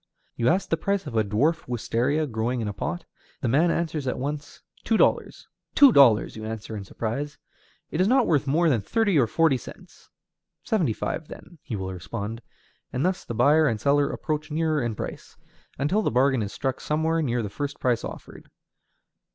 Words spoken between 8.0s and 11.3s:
is not worth more than thirty or forty cents." "Seventy five,